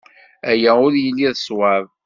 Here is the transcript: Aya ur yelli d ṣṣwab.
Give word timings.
Aya 0.49 0.71
ur 0.85 0.93
yelli 1.03 1.27
d 1.35 1.37
ṣṣwab. 1.39 1.85